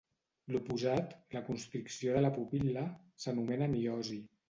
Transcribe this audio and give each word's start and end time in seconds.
L'oposat, 0.55 1.13
la 1.35 1.43
constricció 1.51 2.17
de 2.17 2.25
la 2.27 2.35
pupil·la, 2.41 2.89
s'anomena 3.27 3.73
miosi. 3.79 4.25